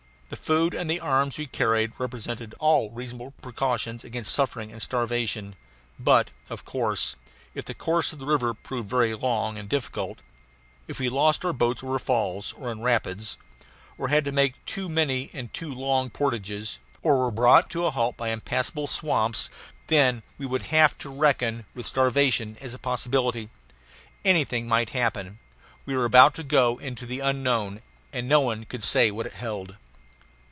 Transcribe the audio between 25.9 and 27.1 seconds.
were about to go into